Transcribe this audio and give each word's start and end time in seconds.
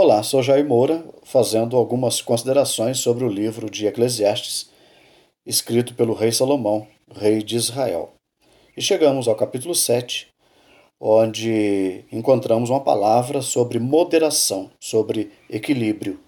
Olá, 0.00 0.22
sou 0.22 0.44
Jair 0.44 0.64
Moura, 0.64 1.04
fazendo 1.24 1.76
algumas 1.76 2.22
considerações 2.22 3.00
sobre 3.00 3.24
o 3.24 3.28
livro 3.28 3.68
de 3.68 3.84
Eclesiastes, 3.84 4.70
escrito 5.44 5.92
pelo 5.92 6.14
rei 6.14 6.30
Salomão, 6.30 6.86
rei 7.16 7.42
de 7.42 7.56
Israel. 7.56 8.12
E 8.76 8.80
chegamos 8.80 9.26
ao 9.26 9.34
capítulo 9.34 9.74
7, 9.74 10.28
onde 11.00 12.04
encontramos 12.12 12.70
uma 12.70 12.78
palavra 12.78 13.42
sobre 13.42 13.80
moderação, 13.80 14.70
sobre 14.78 15.32
equilíbrio. 15.50 16.20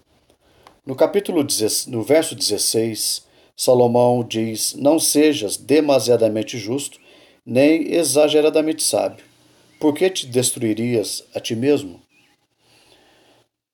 No 0.85 0.97
capítulo 0.97 1.47
no 1.87 2.03
verso 2.03 2.35
16, 2.35 3.25
Salomão 3.55 4.25
diz: 4.25 4.75
Não 4.75 4.99
sejas 4.99 5.57
demasiadamente 5.57 6.59
justo, 6.59 6.99
nem 7.47 7.93
exageradamente 7.93 8.83
sábio. 8.83 9.25
Por 9.79 9.95
que 9.95 10.11
te 10.11 10.27
destruirias 10.27 11.23
a 11.33 11.39
ti 11.39 11.55
mesmo? 11.55 12.01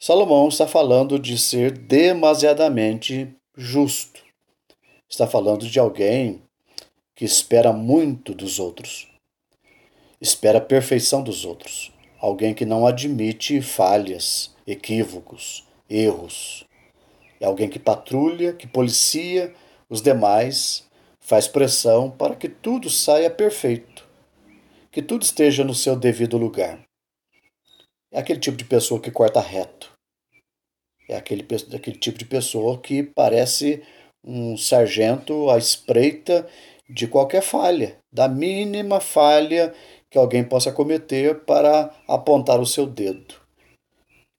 Salomão 0.07 0.47
está 0.47 0.69
falando 0.69 1.19
de 1.19 1.37
ser 1.37 1.73
demasiadamente 1.73 3.35
justo. 3.57 4.23
Está 5.11 5.27
falando 5.27 5.69
de 5.69 5.81
alguém 5.81 6.45
que 7.17 7.25
espera 7.25 7.73
muito 7.73 8.33
dos 8.33 8.61
outros. 8.61 9.09
Espera 10.21 10.59
a 10.59 10.61
perfeição 10.61 11.25
dos 11.25 11.45
outros. 11.45 11.93
Alguém 12.21 12.55
que 12.55 12.65
não 12.65 12.87
admite 12.87 13.61
falhas, 13.61 14.55
equívocos, 14.65 15.67
erros. 15.91 16.65
É 17.41 17.47
alguém 17.47 17.69
que 17.69 17.81
patrulha, 17.81 18.53
que 18.53 18.69
policia 18.69 19.53
os 19.91 20.01
demais, 20.01 20.87
faz 21.19 21.49
pressão 21.49 22.13
para 22.13 22.37
que 22.37 22.49
tudo 22.49 22.89
saia 22.89 23.29
perfeito, 23.29 24.07
que 24.93 25.03
tudo 25.03 25.25
esteja 25.25 25.65
no 25.65 25.75
seu 25.75 25.97
devido 25.97 26.39
lugar. 26.39 26.79
É 28.13 28.21
aquele 28.21 28.39
tipo 28.39 28.57
de 28.57 28.65
pessoa 28.65 29.01
que 29.01 29.11
corta 29.11 29.41
reto. 29.41 29.96
É 31.09 31.17
aquele, 31.17 31.47
aquele 31.75 31.99
tipo 31.99 32.19
de 32.19 32.25
pessoa 32.25 32.79
que 32.79 33.03
parece 33.03 33.83
um 34.25 34.57
sargento 34.57 35.49
à 35.51 35.57
espreita 35.57 36.47
de 36.89 37.07
qualquer 37.07 37.43
falha, 37.43 37.99
da 38.13 38.29
mínima 38.29 39.01
falha 39.01 39.73
que 40.11 40.19
alguém 40.19 40.45
possa 40.45 40.73
cometer 40.73 41.45
para 41.45 41.95
apontar 42.09 42.61
o 42.61 42.67
seu 42.67 42.87
dedo. 42.87 43.35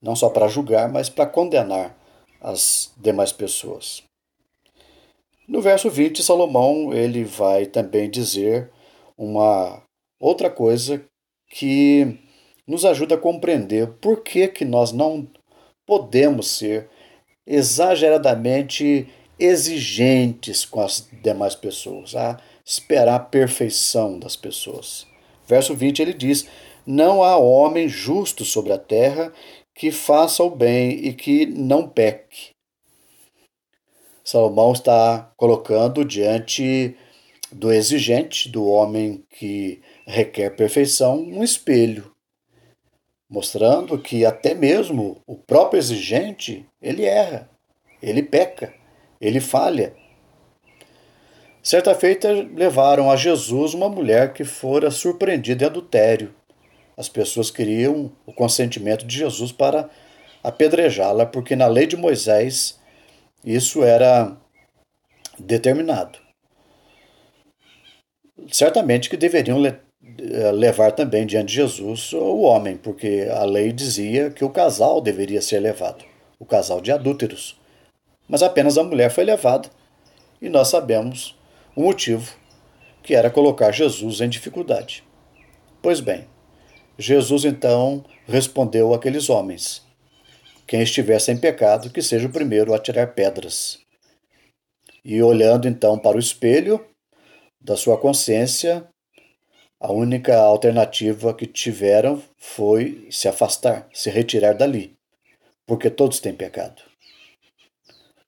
Não 0.01 0.15
só 0.15 0.29
para 0.29 0.47
julgar, 0.47 0.91
mas 0.91 1.09
para 1.09 1.25
condenar 1.25 1.97
as 2.41 2.93
demais 2.97 3.31
pessoas. 3.31 4.03
No 5.47 5.61
verso 5.61 5.89
20, 5.89 6.21
Salomão 6.23 6.93
ele 6.93 7.23
vai 7.23 7.65
também 7.65 8.09
dizer 8.09 8.69
uma 9.17 9.81
outra 10.19 10.49
coisa 10.49 11.03
que 11.49 12.19
nos 12.67 12.83
ajuda 12.83 13.15
a 13.15 13.19
compreender 13.19 13.87
por 14.01 14.21
que, 14.21 14.47
que 14.49 14.65
nós 14.65 14.91
não 14.91 15.27
podemos 15.87 16.51
ser 16.51 16.89
exageradamente 17.47 19.07
exigentes 19.39 20.65
com 20.65 20.81
as 20.81 21.07
demais 21.23 21.55
pessoas, 21.55 22.13
a 22.15 22.39
esperar 22.65 23.15
a 23.15 23.19
perfeição 23.19 24.19
das 24.19 24.35
pessoas. 24.35 25.07
Verso 25.47 25.73
20 25.73 26.01
ele 26.01 26.13
diz: 26.13 26.45
Não 26.85 27.23
há 27.23 27.37
homem 27.37 27.87
justo 27.87 28.43
sobre 28.43 28.73
a 28.73 28.77
terra 28.77 29.31
que 29.73 29.91
faça 29.91 30.43
o 30.43 30.49
bem 30.49 30.89
e 31.05 31.13
que 31.13 31.45
não 31.45 31.87
peque. 31.87 32.49
Salomão 34.23 34.73
está 34.73 35.31
colocando 35.37 36.03
diante 36.03 36.97
do 37.49 37.71
exigente, 37.71 38.49
do 38.49 38.65
homem 38.65 39.23
que 39.29 39.81
requer 40.05 40.49
perfeição, 40.55 41.21
um 41.21 41.43
espelho, 41.43 42.11
mostrando 43.29 43.97
que 43.97 44.25
até 44.25 44.53
mesmo 44.53 45.21
o 45.27 45.35
próprio 45.35 45.79
exigente, 45.79 46.65
ele 46.81 47.05
erra, 47.05 47.49
ele 48.01 48.23
peca, 48.23 48.73
ele 49.19 49.39
falha. 49.39 49.93
Certa 51.61 51.93
feita 51.93 52.31
levaram 52.31 53.11
a 53.11 53.17
Jesus 53.17 53.73
uma 53.73 53.89
mulher 53.89 54.31
que 54.31 54.45
fora 54.45 54.89
surpreendida 54.89 55.65
em 55.65 55.67
adultério. 55.67 56.33
As 56.95 57.09
pessoas 57.09 57.51
queriam 57.51 58.11
o 58.25 58.31
consentimento 58.31 59.05
de 59.05 59.17
Jesus 59.17 59.51
para 59.51 59.89
apedrejá-la, 60.41 61.25
porque 61.25 61.55
na 61.55 61.67
lei 61.67 61.85
de 61.85 61.97
Moisés 61.97 62.79
isso 63.43 63.83
era 63.83 64.37
determinado. 65.37 66.19
Certamente 68.51 69.09
que 69.09 69.17
deveriam 69.17 69.57
levar 70.53 70.91
também 70.91 71.25
diante 71.25 71.49
de 71.49 71.55
Jesus 71.55 72.13
o 72.13 72.39
homem, 72.41 72.77
porque 72.77 73.27
a 73.31 73.43
lei 73.43 73.71
dizia 73.71 74.29
que 74.29 74.43
o 74.45 74.49
casal 74.49 75.01
deveria 75.01 75.41
ser 75.41 75.59
levado, 75.59 76.03
o 76.39 76.45
casal 76.45 76.81
de 76.81 76.91
adúlteros. 76.91 77.59
Mas 78.27 78.43
apenas 78.43 78.77
a 78.77 78.83
mulher 78.83 79.09
foi 79.09 79.23
levada, 79.23 79.69
e 80.41 80.49
nós 80.49 80.67
sabemos 80.67 81.37
o 81.75 81.83
motivo, 81.83 82.35
que 83.03 83.15
era 83.15 83.29
colocar 83.29 83.71
Jesus 83.71 84.19
em 84.21 84.29
dificuldade. 84.29 85.03
Pois 85.81 85.99
bem, 85.99 86.27
Jesus 86.97 87.45
então 87.45 88.03
respondeu 88.27 88.93
àqueles 88.93 89.29
homens: 89.29 89.85
quem 90.65 90.81
estiver 90.81 91.19
sem 91.19 91.37
pecado, 91.37 91.89
que 91.89 92.01
seja 92.01 92.27
o 92.27 92.31
primeiro 92.31 92.73
a 92.73 92.79
tirar 92.79 93.13
pedras. 93.13 93.79
E 95.05 95.21
olhando 95.23 95.67
então 95.67 95.97
para 95.97 96.17
o 96.17 96.19
espelho 96.19 96.85
da 97.61 97.77
sua 97.77 97.97
consciência, 97.97 98.85
a 99.79 99.91
única 99.91 100.37
alternativa 100.37 101.33
que 101.33 101.45
tiveram 101.45 102.21
foi 102.37 103.07
se 103.11 103.27
afastar, 103.27 103.87
se 103.93 104.09
retirar 104.09 104.53
dali, 104.53 104.93
porque 105.67 105.89
todos 105.89 106.19
têm 106.19 106.33
pecado. 106.33 106.81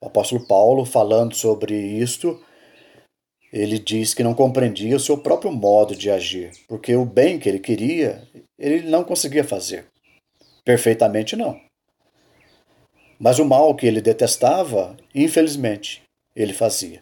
O 0.01 0.07
apóstolo 0.07 0.47
Paulo, 0.47 0.85
falando 0.85 1.35
sobre 1.35 1.75
isto, 1.75 2.41
ele 3.51 3.79
diz 3.79 4.13
que 4.13 4.23
não 4.23 4.35
compreendia 4.35 4.95
o 4.95 4.99
seu 4.99 5.17
próprio 5.17 5.51
modo 5.51 5.95
de 5.95 6.09
agir, 6.11 6.51
porque 6.67 6.95
o 6.95 7.03
bem 7.03 7.39
que 7.39 7.49
ele 7.49 7.59
queria, 7.59 8.27
ele 8.57 8.87
não 8.87 9.03
conseguia 9.03 9.43
fazer. 9.43 9.87
Perfeitamente 10.63 11.35
não. 11.35 11.59
Mas 13.19 13.39
o 13.39 13.45
mal 13.45 13.75
que 13.75 13.87
ele 13.87 14.01
detestava, 14.01 14.95
infelizmente, 15.13 16.03
ele 16.35 16.53
fazia. 16.53 17.01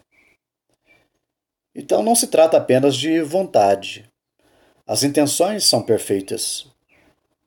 Então 1.74 2.02
não 2.02 2.14
se 2.14 2.26
trata 2.26 2.56
apenas 2.56 2.96
de 2.96 3.20
vontade. 3.20 4.07
As 4.88 5.04
intenções 5.04 5.64
são 5.64 5.82
perfeitas, 5.82 6.66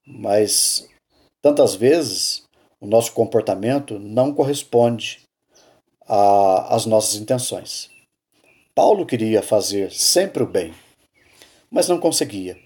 mas 0.05 0.87
tantas 1.41 1.75
vezes 1.75 2.43
o 2.79 2.87
nosso 2.87 3.11
comportamento 3.11 3.99
não 3.99 4.33
corresponde 4.33 5.19
às 6.07 6.85
nossas 6.85 7.15
intenções. 7.15 7.89
Paulo 8.73 9.05
queria 9.05 9.41
fazer 9.41 9.91
sempre 9.91 10.43
o 10.43 10.47
bem, 10.47 10.73
mas 11.69 11.89
não 11.89 11.99
conseguia. 11.99 12.57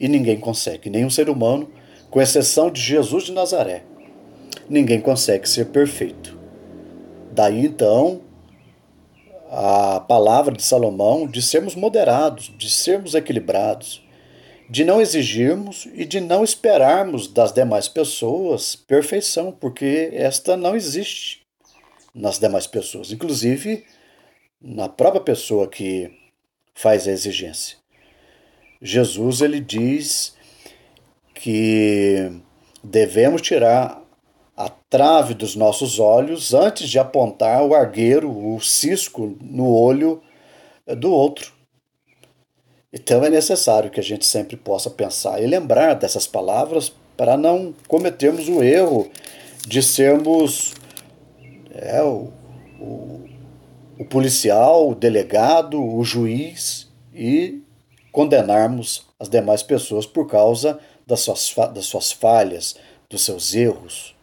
E 0.00 0.08
ninguém 0.08 0.40
consegue, 0.40 0.90
nenhum 0.90 1.10
ser 1.10 1.28
humano, 1.28 1.70
com 2.10 2.20
exceção 2.20 2.70
de 2.70 2.80
Jesus 2.80 3.24
de 3.24 3.32
Nazaré 3.32 3.84
ninguém 4.68 5.00
consegue 5.00 5.48
ser 5.48 5.66
perfeito. 5.66 6.38
Daí 7.32 7.66
então 7.66 8.20
a 9.56 10.00
palavra 10.00 10.52
de 10.52 10.64
Salomão 10.64 11.28
de 11.28 11.40
sermos 11.40 11.76
moderados, 11.76 12.52
de 12.58 12.68
sermos 12.68 13.14
equilibrados, 13.14 14.02
de 14.68 14.84
não 14.84 15.00
exigirmos 15.00 15.86
e 15.94 16.04
de 16.04 16.20
não 16.20 16.42
esperarmos 16.42 17.28
das 17.28 17.52
demais 17.52 17.86
pessoas 17.86 18.74
perfeição, 18.74 19.52
porque 19.52 20.10
esta 20.12 20.56
não 20.56 20.74
existe 20.74 21.42
nas 22.12 22.38
demais 22.38 22.66
pessoas, 22.66 23.12
inclusive 23.12 23.84
na 24.60 24.88
própria 24.88 25.20
pessoa 25.20 25.68
que 25.68 26.10
faz 26.74 27.06
a 27.06 27.12
exigência. 27.12 27.76
Jesus 28.82 29.40
ele 29.40 29.60
diz 29.60 30.34
que 31.32 32.28
devemos 32.82 33.40
tirar 33.40 34.02
a 34.56 34.68
trave 34.68 35.34
dos 35.34 35.56
nossos 35.56 35.98
olhos 35.98 36.54
antes 36.54 36.88
de 36.88 36.98
apontar 36.98 37.62
o 37.64 37.74
argueiro, 37.74 38.30
o 38.30 38.60
cisco 38.60 39.36
no 39.40 39.68
olho 39.68 40.22
eh, 40.86 40.94
do 40.94 41.10
outro. 41.10 41.52
Então 42.92 43.24
é 43.24 43.30
necessário 43.30 43.90
que 43.90 43.98
a 43.98 44.02
gente 44.02 44.24
sempre 44.24 44.56
possa 44.56 44.88
pensar 44.88 45.42
e 45.42 45.46
lembrar 45.46 45.94
dessas 45.94 46.26
palavras 46.26 46.92
para 47.16 47.36
não 47.36 47.74
cometermos 47.88 48.48
o 48.48 48.62
erro 48.62 49.10
de 49.66 49.82
sermos 49.82 50.74
é, 51.72 52.00
o, 52.02 52.32
o, 52.80 53.24
o 53.98 54.04
policial, 54.04 54.88
o 54.88 54.94
delegado, 54.94 55.82
o 55.82 56.04
juiz 56.04 56.88
e 57.12 57.60
condenarmos 58.12 59.06
as 59.18 59.28
demais 59.28 59.62
pessoas 59.62 60.06
por 60.06 60.28
causa 60.28 60.78
das 61.04 61.20
suas, 61.20 61.52
das 61.72 61.86
suas 61.86 62.12
falhas, 62.12 62.76
dos 63.10 63.24
seus 63.24 63.54
erros. 63.54 64.13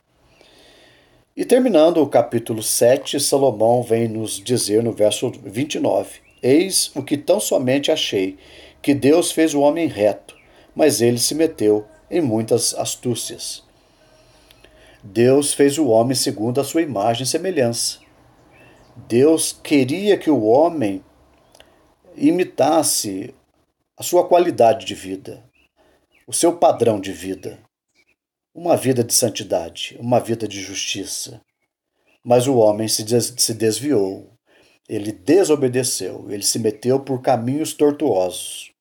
E 1.33 1.45
terminando 1.45 2.04
o 2.04 2.10
capítulo 2.10 2.62
7, 2.62 3.18
Salomão 3.18 3.81
vem 3.81 4.06
nos 4.06 4.38
dizer 4.38 4.83
no 4.83 4.92
verso 4.92 5.31
29: 5.31 6.19
Eis 6.44 6.92
o 6.94 7.01
que 7.01 7.18
tão 7.18 7.39
somente 7.39 7.89
achei, 7.89 8.38
que 8.81 8.94
Deus 8.94 9.31
fez 9.31 9.54
o 9.54 9.62
homem 9.62 9.88
reto, 9.88 10.36
mas 10.75 11.01
ele 11.01 11.18
se 11.18 11.33
meteu 11.33 11.88
em 12.10 12.19
muitas 12.19 12.74
astúcias. 12.74 13.63
Deus 15.01 15.54
fez 15.54 15.78
o 15.78 15.88
homem 15.88 16.16
segundo 16.16 16.60
a 16.60 16.66
sua 16.66 16.81
imagem 16.81 17.24
e 17.24 17.28
semelhança. 17.28 18.00
Deus 19.07 19.57
queria 19.63 20.18
que 20.18 20.30
o 20.30 20.44
homem 20.44 21.01
imitasse 22.13 23.34
a 23.95 24.04
sua 24.04 24.27
qualidade 24.27 24.86
de 24.86 24.94
vida, 24.94 25.42
o 26.27 26.34
seu 26.34 26.57
padrão 26.57 27.00
de 27.00 27.13
vida, 27.13 27.57
uma 28.53 28.75
vida 28.75 29.03
de 29.03 29.13
santidade, 29.13 29.98
uma 30.00 30.19
vida 30.19 30.48
de 30.48 30.59
justiça. 30.59 31.42
Mas 32.24 32.48
o 32.48 32.57
homem 32.57 32.88
se, 32.88 33.03
des 33.03 33.33
se 33.38 33.53
desviou, 33.53 34.38
ele 34.88 35.12
desobedeceu, 35.12 36.30
ele 36.30 36.44
se 36.44 36.59
meteu 36.59 37.00
por 37.00 37.21
caminhos 37.21 37.74
tortuosos. 37.74 38.71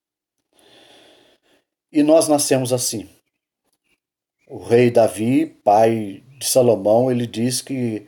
E 1.93 2.03
nós 2.03 2.29
nascemos 2.29 2.73
assim. 2.73 3.09
O 4.49 4.59
rei 4.59 4.91
Davi, 4.91 5.47
pai 5.47 6.23
de 6.39 6.47
Salomão, 6.47 7.11
ele 7.11 7.27
diz 7.27 7.63
que 7.63 8.07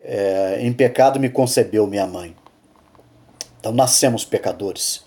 é, 0.00 0.58
em 0.60 0.72
pecado 0.72 1.18
me 1.18 1.30
concebeu 1.30 1.86
minha 1.86 2.06
mãe. 2.06 2.36
Então 3.58 3.72
nascemos 3.72 4.24
pecadores. 4.24 5.04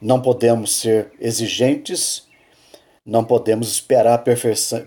Não 0.00 0.20
podemos 0.20 0.76
ser 0.76 1.12
exigentes, 1.18 2.27
não 3.08 3.24
podemos 3.24 3.72
esperar 3.72 4.12
a 4.12 4.18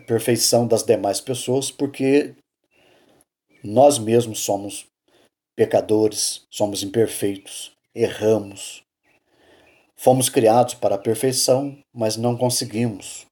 perfeição 0.06 0.68
das 0.68 0.84
demais 0.84 1.20
pessoas, 1.20 1.72
porque 1.72 2.36
nós 3.64 3.98
mesmos 3.98 4.42
somos 4.42 4.86
pecadores, 5.56 6.46
somos 6.52 6.84
imperfeitos, 6.84 7.72
erramos. 7.96 8.84
Fomos 9.96 10.30
criados 10.30 10.76
para 10.76 10.94
a 10.94 11.00
perfeição, 11.00 11.76
mas 11.92 12.16
não 12.16 12.38
conseguimos 12.38 13.26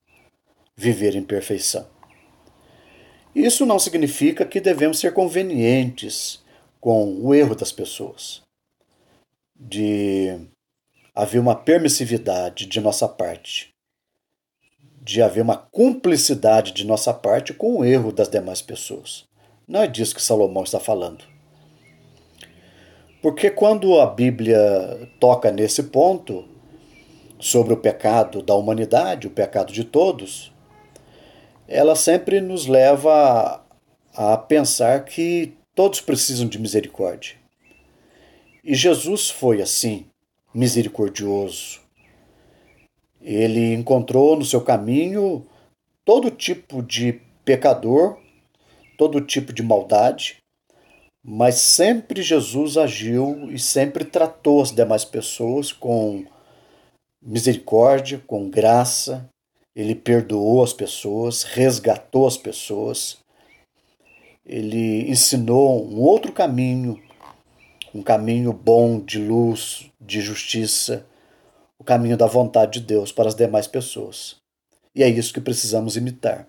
viver 0.75 1.15
em 1.15 1.23
perfeição. 1.23 1.87
Isso 3.35 3.67
não 3.67 3.77
significa 3.77 4.43
que 4.43 4.59
devemos 4.59 4.97
ser 4.97 5.13
convenientes 5.13 6.43
com 6.81 7.13
o 7.21 7.35
erro 7.35 7.53
das 7.53 7.71
pessoas, 7.71 8.41
de 9.55 10.35
haver 11.13 11.37
uma 11.37 11.53
permissividade 11.53 12.65
de 12.65 12.81
nossa 12.81 13.07
parte, 13.07 13.69
de 15.09 15.23
haver 15.23 15.41
uma 15.41 15.57
cumplicidade 15.57 16.71
de 16.71 16.85
nossa 16.85 17.11
parte 17.11 17.51
com 17.51 17.77
o 17.77 17.83
erro 17.83 18.11
das 18.11 18.29
demais 18.29 18.61
pessoas. 18.61 19.25
Não 19.67 19.81
é 19.81 19.87
disso 19.87 20.13
que 20.13 20.21
Salomão 20.21 20.63
está 20.63 20.79
falando. 20.79 21.23
Porque 23.19 23.49
quando 23.49 23.99
a 23.99 24.05
Bíblia 24.05 25.09
toca 25.19 25.51
nesse 25.51 25.83
ponto, 25.83 26.45
sobre 27.39 27.73
o 27.73 27.77
pecado 27.77 28.43
da 28.43 28.53
humanidade, 28.53 29.25
o 29.25 29.31
pecado 29.31 29.73
de 29.73 29.83
todos, 29.83 30.53
ela 31.67 31.95
sempre 31.95 32.39
nos 32.39 32.67
leva 32.67 33.63
a, 34.13 34.33
a 34.33 34.37
pensar 34.37 35.05
que 35.05 35.53
todos 35.73 36.01
precisam 36.01 36.47
de 36.47 36.59
misericórdia. 36.59 37.35
E 38.63 38.75
Jesus 38.75 39.29
foi 39.29 39.59
assim, 39.59 40.05
misericordioso. 40.53 41.79
Ele 43.21 43.73
encontrou 43.73 44.35
no 44.35 44.45
seu 44.45 44.61
caminho 44.61 45.45
todo 46.05 46.31
tipo 46.31 46.81
de 46.81 47.21
pecador, 47.43 48.17
todo 48.97 49.21
tipo 49.21 49.51
de 49.51 49.61
maldade, 49.61 50.37
mas 51.23 51.55
sempre 51.55 52.21
Jesus 52.21 52.77
agiu 52.77 53.51
e 53.51 53.59
sempre 53.59 54.05
tratou 54.05 54.61
as 54.61 54.71
demais 54.71 55.03
pessoas 55.03 55.71
com 55.71 56.25
misericórdia, 57.21 58.21
com 58.25 58.49
graça. 58.49 59.29
Ele 59.75 59.95
perdoou 59.95 60.63
as 60.63 60.73
pessoas, 60.73 61.43
resgatou 61.43 62.25
as 62.25 62.37
pessoas. 62.37 63.17
Ele 64.45 65.09
ensinou 65.09 65.85
um 65.85 65.99
outro 65.99 66.31
caminho, 66.31 66.99
um 67.93 68.01
caminho 68.01 68.51
bom 68.51 68.99
de 68.99 69.19
luz, 69.19 69.91
de 70.01 70.21
justiça, 70.21 71.05
caminho 71.89 72.15
da 72.15 72.27
vontade 72.27 72.79
de 72.79 72.85
Deus 72.85 73.11
para 73.11 73.27
as 73.27 73.33
demais 73.33 73.65
pessoas. 73.65 74.35
E 74.93 75.01
é 75.01 75.09
isso 75.09 75.33
que 75.33 75.41
precisamos 75.41 75.97
imitar. 75.97 76.47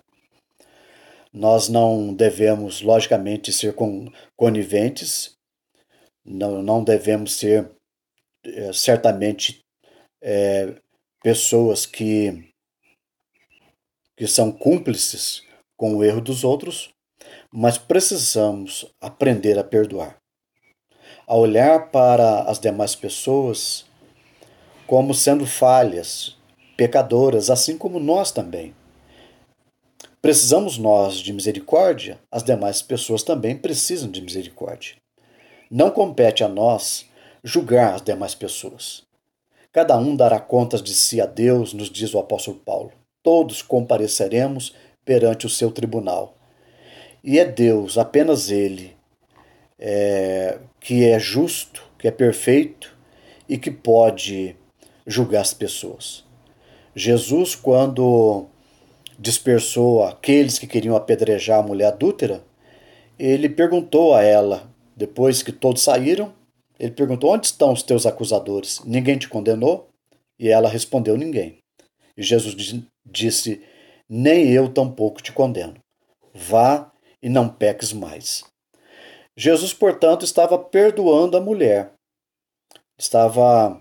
Nós 1.33 1.71
não 1.71 2.13
devemos, 2.13 2.83
logicamente, 2.83 3.51
ser 3.51 3.75
coniventes, 4.37 5.33
não, 6.23 6.63
não 6.63 6.85
devemos 6.85 7.33
ser 7.33 7.71
é, 8.45 8.71
certamente 8.75 9.61
é, 10.23 10.75
pessoas 11.23 11.87
que, 11.87 12.53
que 14.15 14.27
são 14.27 14.53
cúmplices 14.53 15.43
com 15.75 15.97
o 15.97 16.05
erro 16.05 16.21
dos 16.21 16.45
outros, 16.45 16.91
mas 17.51 17.79
precisamos 17.79 18.85
aprender 19.01 19.59
a 19.59 19.65
perdoar. 19.65 20.19
A 21.27 21.35
olhar 21.35 21.91
para 21.91 22.43
as 22.43 22.59
demais 22.59 22.95
pessoas 22.95 23.89
como 24.91 25.15
sendo 25.15 25.47
falhas, 25.47 26.37
pecadoras, 26.77 27.49
assim 27.49 27.79
como 27.79 28.01
nós 28.01 28.33
também. 28.33 28.75
Precisamos 30.21 30.79
nós 30.79 31.19
de 31.19 31.33
misericórdia, 31.33 32.19
as 32.29 32.43
demais 32.43 32.83
pessoas 32.83 33.23
também 33.23 33.57
precisam 33.57 34.11
de 34.11 34.21
misericórdia. 34.21 34.97
Não 35.71 35.93
compete 35.93 36.43
a 36.43 36.49
nós 36.49 37.07
julgar 37.45 37.95
as 37.95 38.03
demais 38.03 38.35
pessoas. 38.35 39.05
Cada 39.71 39.97
um 39.97 40.17
dará 40.17 40.41
contas 40.41 40.83
de 40.83 40.93
si 40.93 41.21
a 41.21 41.27
Deus, 41.27 41.73
nos 41.73 41.89
diz 41.89 42.13
o 42.13 42.19
apóstolo 42.19 42.57
Paulo. 42.57 42.91
Todos 43.23 43.63
compareceremos 43.63 44.75
perante 45.05 45.47
o 45.47 45.49
seu 45.49 45.71
tribunal. 45.71 46.37
E 47.23 47.39
é 47.39 47.45
Deus, 47.45 47.97
apenas 47.97 48.51
Ele, 48.51 48.97
é, 49.79 50.59
que 50.81 51.07
é 51.07 51.17
justo, 51.17 51.81
que 51.97 52.09
é 52.09 52.11
perfeito 52.11 52.99
e 53.49 53.57
que 53.57 53.71
pode 53.71 54.57
julgar 55.11 55.41
as 55.41 55.53
pessoas. 55.53 56.25
Jesus, 56.95 57.55
quando 57.55 58.47
dispersou 59.19 60.05
aqueles 60.05 60.59
que 60.59 60.67
queriam 60.67 60.97
apedrejar 60.97 61.59
a 61.59 61.67
mulher 61.67 61.89
adúltera, 61.89 62.45
ele 63.19 63.49
perguntou 63.49 64.15
a 64.15 64.23
ela, 64.23 64.71
depois 64.97 65.43
que 65.43 65.53
todos 65.53 65.83
saíram, 65.83 66.33
ele 66.79 66.93
perguntou: 66.93 67.33
Onde 67.33 67.47
estão 67.47 67.73
os 67.73 67.83
teus 67.83 68.07
acusadores? 68.07 68.81
Ninguém 68.85 69.19
te 69.19 69.29
condenou? 69.29 69.89
E 70.39 70.49
ela 70.49 70.69
respondeu: 70.69 71.17
Ninguém. 71.17 71.59
E 72.17 72.23
Jesus 72.23 72.55
disse: 73.05 73.63
Nem 74.09 74.51
eu 74.51 74.73
tampouco 74.73 75.23
te 75.23 75.33
condeno. 75.33 75.75
Vá 76.33 76.91
e 77.23 77.29
não 77.29 77.49
peques 77.49 77.93
mais. 77.93 78.45
Jesus, 79.37 79.73
portanto, 79.73 80.25
estava 80.25 80.59
perdoando 80.59 81.37
a 81.37 81.41
mulher, 81.41 81.93
estava 82.99 83.81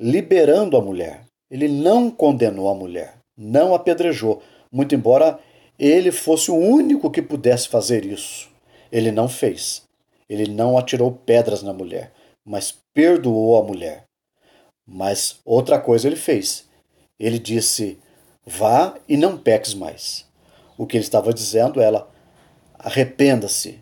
liberando 0.00 0.78
a 0.78 0.80
mulher. 0.80 1.24
Ele 1.50 1.68
não 1.68 2.10
condenou 2.10 2.70
a 2.70 2.74
mulher, 2.74 3.18
não 3.36 3.74
apedrejou, 3.74 4.42
muito 4.72 4.94
embora 4.94 5.38
ele 5.78 6.10
fosse 6.10 6.50
o 6.50 6.56
único 6.56 7.10
que 7.10 7.20
pudesse 7.20 7.68
fazer 7.68 8.06
isso. 8.06 8.48
Ele 8.90 9.10
não 9.10 9.28
fez. 9.28 9.82
Ele 10.28 10.46
não 10.46 10.78
atirou 10.78 11.12
pedras 11.12 11.62
na 11.62 11.72
mulher, 11.72 12.12
mas 12.44 12.76
perdoou 12.94 13.58
a 13.58 13.64
mulher. 13.64 14.04
Mas 14.86 15.40
outra 15.44 15.78
coisa 15.78 16.06
ele 16.06 16.16
fez. 16.16 16.68
Ele 17.18 17.38
disse: 17.38 17.98
Vá 18.46 18.94
e 19.08 19.16
não 19.16 19.36
peques 19.36 19.74
mais. 19.74 20.26
O 20.78 20.86
que 20.86 20.96
ele 20.96 21.04
estava 21.04 21.32
dizendo 21.32 21.80
era: 21.80 22.06
arrependa-se, 22.78 23.80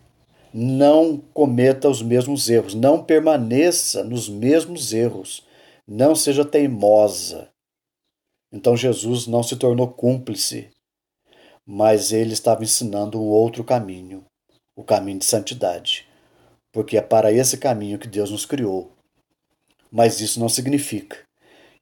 não 0.53 1.21
cometa 1.33 1.87
os 1.87 2.01
mesmos 2.01 2.49
erros, 2.49 2.73
não 2.73 3.03
permaneça 3.03 4.03
nos 4.03 4.27
mesmos 4.27 4.93
erros, 4.93 5.43
não 5.89 6.15
seja 6.15 6.45
teimosa. 6.45 7.49
Então 8.51 8.77
Jesus 8.77 9.27
não 9.27 9.43
se 9.43 9.55
tornou 9.55 9.87
cúmplice 9.87 10.71
mas 11.71 12.11
ele 12.11 12.33
estava 12.33 12.63
ensinando 12.63 13.21
um 13.21 13.27
outro 13.27 13.63
caminho, 13.63 14.25
o 14.75 14.83
caminho 14.83 15.19
de 15.19 15.25
santidade, 15.25 16.07
porque 16.71 16.97
é 16.97 17.01
para 17.01 17.31
esse 17.31 17.59
caminho 17.59 17.99
que 17.99 18.07
Deus 18.07 18.31
nos 18.31 18.43
criou. 18.43 18.91
Mas 19.91 20.19
isso 20.19 20.39
não 20.39 20.49
significa 20.49 21.19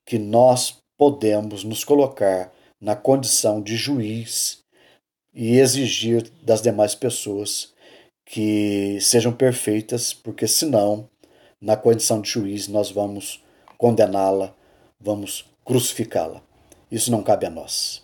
que 0.06 0.20
nós 0.20 0.78
podemos 0.98 1.64
nos 1.64 1.86
colocar 1.86 2.52
na 2.82 2.98
condição 2.98 3.62
de 3.62 3.78
juiz 3.78 4.60
e 5.34 5.58
exigir 5.58 6.30
das 6.44 6.62
demais 6.62 6.94
pessoas 6.94 7.74
que 8.26 9.00
sejam 9.00 9.32
perfeitas, 9.32 10.12
porque 10.12 10.50
senão, 10.50 11.10
na 11.62 11.78
condição 11.78 12.20
de 12.20 12.30
juiz, 12.30 12.68
nós 12.68 12.92
vamos 12.92 13.42
condená-la, 13.78 14.54
vamos 15.00 15.46
crucificá-la. 15.66 16.42
Isso 16.92 17.12
não 17.12 17.24
cabe 17.24 17.46
a 17.46 17.50
nós. 17.50 18.04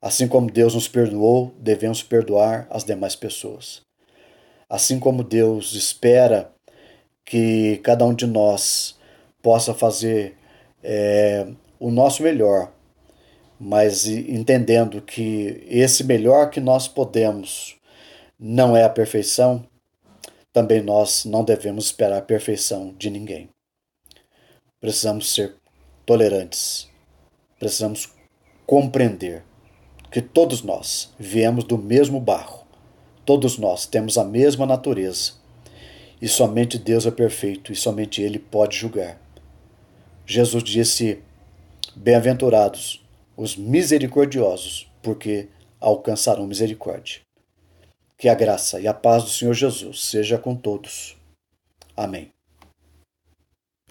Assim 0.00 0.26
como 0.26 0.50
Deus 0.50 0.74
nos 0.74 0.88
perdoou, 0.88 1.54
devemos 1.58 2.02
perdoar 2.02 2.66
as 2.70 2.84
demais 2.84 3.14
pessoas. 3.14 3.82
Assim 4.68 4.98
como 4.98 5.22
Deus 5.22 5.72
espera 5.72 6.52
que 7.24 7.78
cada 7.82 8.04
um 8.04 8.14
de 8.14 8.26
nós 8.26 8.98
possa 9.42 9.74
fazer 9.74 10.36
é, 10.82 11.46
o 11.78 11.90
nosso 11.90 12.22
melhor 12.22 12.72
mas 13.60 14.06
entendendo 14.06 15.02
que 15.02 15.62
esse 15.68 16.02
melhor 16.02 16.48
que 16.48 16.60
nós 16.60 16.88
podemos 16.88 17.76
não 18.38 18.74
é 18.74 18.82
a 18.84 18.88
perfeição, 18.88 19.62
também 20.50 20.80
nós 20.80 21.26
não 21.26 21.44
devemos 21.44 21.84
esperar 21.84 22.16
a 22.16 22.22
perfeição 22.22 22.94
de 22.96 23.10
ninguém. 23.10 23.50
Precisamos 24.80 25.34
ser 25.34 25.56
tolerantes, 26.06 26.88
precisamos 27.58 28.08
compreender 28.66 29.44
que 30.10 30.22
todos 30.22 30.62
nós 30.62 31.12
viemos 31.18 31.64
do 31.64 31.76
mesmo 31.76 32.18
barro, 32.18 32.66
todos 33.24 33.58
nós 33.58 33.86
temos 33.86 34.16
a 34.16 34.24
mesma 34.24 34.64
natureza 34.64 35.34
e 36.20 36.28
somente 36.28 36.78
Deus 36.78 37.06
é 37.06 37.10
perfeito 37.10 37.72
e 37.72 37.76
somente 37.76 38.20
Ele 38.20 38.38
pode 38.38 38.76
julgar. 38.76 39.20
Jesus 40.26 40.62
disse: 40.62 41.22
Bem-aventurados 41.96 43.04
os 43.36 43.56
misericordiosos, 43.56 44.90
porque 45.02 45.48
alcançarão 45.80 46.46
misericórdia. 46.46 47.20
Que 48.18 48.28
a 48.28 48.34
graça 48.34 48.78
e 48.80 48.86
a 48.86 48.92
paz 48.92 49.24
do 49.24 49.30
Senhor 49.30 49.54
Jesus 49.54 50.02
seja 50.04 50.36
com 50.36 50.54
todos. 50.54 51.16
Amém. 51.96 52.30